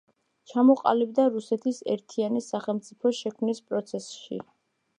ჩამოყალიბდა 0.51 1.25
რუსეთის 1.35 1.81
ერთიანი 1.95 2.41
სახელმწიფოს 2.47 3.19
შექმნის 3.25 3.65
პროცესში. 3.69 4.41